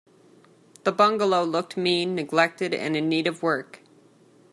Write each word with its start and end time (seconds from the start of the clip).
The 0.83 0.91
bungalow 0.91 1.43
looked 1.43 1.77
mean, 1.77 2.15
neglected, 2.15 2.73
and 2.73 2.95
in 2.97 3.07
need 3.07 3.27
of 3.27 3.43
work. 3.43 3.83